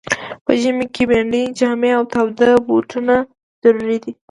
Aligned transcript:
په 0.45 0.51
ژمي 0.61 0.85
کي 0.93 1.03
پنډي 1.09 1.43
جامې 1.59 1.91
او 1.97 2.03
تاوده 2.13 2.49
بوټونه 2.67 3.15
ضرور 3.61 3.89
دي. 4.03 4.11